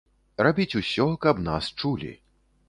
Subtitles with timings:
[0.45, 2.11] Рабіць усё, каб нас чулі.